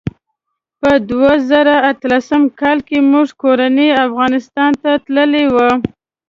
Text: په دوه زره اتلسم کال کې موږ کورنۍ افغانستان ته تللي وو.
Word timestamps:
په 0.81 0.91
دوه 1.09 1.31
زره 1.49 1.75
اتلسم 1.91 2.41
کال 2.59 2.77
کې 2.87 2.97
موږ 3.11 3.27
کورنۍ 3.41 3.89
افغانستان 4.05 4.71
ته 4.81 4.91
تللي 5.05 5.45
وو. 5.53 5.71